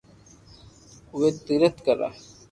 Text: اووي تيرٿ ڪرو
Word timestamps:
اووي 1.11 1.29
تيرٿ 1.45 1.75
ڪرو 1.85 2.09